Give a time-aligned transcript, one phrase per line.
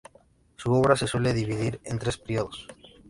[0.55, 2.67] Su obra se suele dividir en tres periodos.